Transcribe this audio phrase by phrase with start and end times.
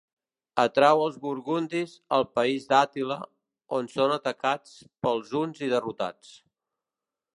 [0.61, 3.17] Atrau els burgundis al país d'Àtila,
[3.81, 4.73] on són atacats
[5.07, 6.33] pels huns i derrotats.